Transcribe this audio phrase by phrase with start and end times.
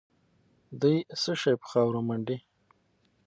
[0.81, 2.37] دوی څه شي په خاورو منډي؟